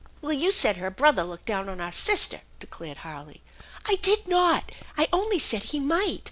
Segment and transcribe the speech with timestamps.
[0.19, 3.43] "Well, you said her brother looked down on our sister," declared Harley.
[3.85, 4.71] "I did not!
[4.97, 6.19] I only said he might!